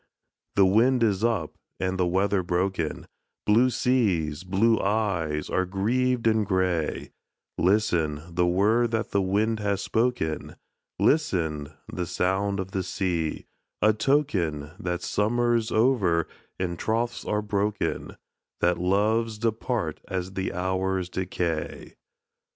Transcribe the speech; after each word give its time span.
The 0.55 0.65
wind 0.65 1.03
is 1.03 1.23
up, 1.23 1.53
and 1.79 1.99
the 1.99 2.07
weather 2.07 2.41
broken, 2.41 3.05
Blue 3.45 3.69
seas, 3.69 4.43
blue 4.43 4.79
eyes, 4.79 5.47
are 5.47 5.63
grieved 5.67 6.25
and 6.25 6.43
grey, 6.43 7.11
Listen, 7.55 8.23
the 8.27 8.47
word 8.47 8.89
that 8.89 9.11
the 9.11 9.21
wind 9.21 9.59
has 9.59 9.83
spoken, 9.83 10.55
Listen, 10.97 11.69
the 11.87 12.07
sound 12.07 12.59
of 12.59 12.71
the 12.71 12.81
sea,—a 12.81 13.93
token 13.93 14.71
That 14.79 15.03
summer's 15.03 15.71
over, 15.71 16.27
and 16.57 16.79
troths 16.79 17.23
are 17.23 17.43
broken,— 17.43 18.17
That 18.59 18.79
loves 18.79 19.37
depart 19.37 20.01
as 20.07 20.33
the 20.33 20.51
hours 20.51 21.09
decay. 21.09 21.93